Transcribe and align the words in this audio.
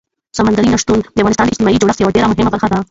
سمندر 0.37 0.63
نه 0.73 0.77
شتون 0.81 0.99
د 1.15 1.17
افغانستان 1.21 1.45
د 1.45 1.49
اجتماعي 1.51 1.77
جوړښت 1.81 1.99
یوه 1.99 2.13
ډېره 2.15 2.27
مهمه 2.29 2.51
برخه 2.53 2.67
ده. 2.71 2.77